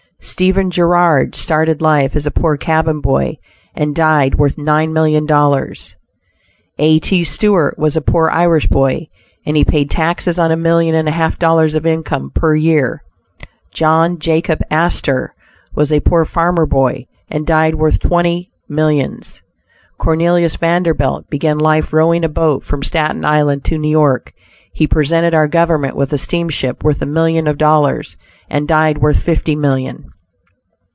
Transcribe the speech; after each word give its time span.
Stephen 0.23 0.69
Girard 0.69 1.33
started 1.35 1.81
life 1.81 2.15
as 2.15 2.27
a 2.27 2.31
poor 2.31 2.55
cabin 2.55 3.01
boy, 3.01 3.39
and 3.73 3.95
died 3.95 4.35
worth 4.35 4.55
nine 4.55 4.93
million 4.93 5.25
dollars. 5.25 5.95
A.T. 6.77 7.23
Stewart 7.23 7.75
was 7.79 7.97
a 7.97 8.01
poor 8.01 8.29
Irish 8.29 8.67
boy; 8.67 9.07
and 9.47 9.57
he 9.57 9.65
paid 9.65 9.89
taxes 9.89 10.37
on 10.37 10.51
a 10.51 10.55
million 10.55 10.93
and 10.93 11.07
a 11.09 11.11
half 11.11 11.39
dollars 11.39 11.73
of 11.73 11.87
income, 11.87 12.29
per 12.35 12.53
year. 12.55 13.01
John 13.73 14.19
Jacob 14.19 14.61
Astor 14.69 15.33
was 15.73 15.91
a 15.91 16.01
poor 16.01 16.23
farmer 16.23 16.67
boy, 16.67 17.07
and 17.27 17.47
died 17.47 17.73
worth 17.73 17.99
twenty 17.99 18.51
millions. 18.69 19.41
Cornelius 19.97 20.55
Vanderbilt 20.55 21.31
began 21.31 21.57
life 21.57 21.91
rowing 21.91 22.23
a 22.23 22.29
boat 22.29 22.63
from 22.63 22.83
Staten 22.83 23.25
Island 23.25 23.63
to 23.65 23.77
New 23.79 23.89
York; 23.89 24.33
he 24.73 24.85
presented 24.87 25.33
our 25.33 25.47
government 25.47 25.95
with 25.95 26.13
a 26.13 26.17
steamship 26.17 26.83
worth 26.83 27.01
a 27.01 27.05
million 27.07 27.47
of 27.47 27.57
dollars, 27.57 28.15
and 28.49 28.67
died 28.67 28.97
worth 28.99 29.21
fifty 29.21 29.55
million. 29.55 30.05